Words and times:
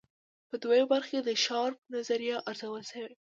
په 0.49 0.55
دویمه 0.61 0.87
برخه 0.93 1.09
کې 1.13 1.19
د 1.23 1.29
شارپ 1.43 1.77
نظریه 1.95 2.37
ارزول 2.49 2.83
شوې. 2.91 3.13